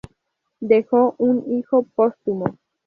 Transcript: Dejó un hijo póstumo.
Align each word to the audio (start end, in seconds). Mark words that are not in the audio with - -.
Dejó 0.61 1.13
un 1.19 1.43
hijo 1.55 1.83
póstumo. 1.93 2.57